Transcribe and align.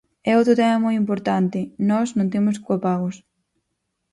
E 0.29 0.31
outro 0.39 0.57
tema 0.61 0.83
moi 0.85 0.95
importante: 1.03 1.59
nós 1.89 2.07
non 2.17 2.31
temos 2.33 2.55
copagos. 2.69 3.15